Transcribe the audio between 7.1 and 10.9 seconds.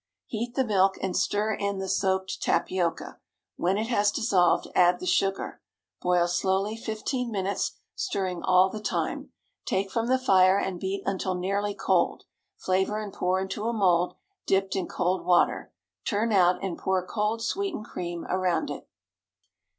minutes, stirring all the time; take from the fire, and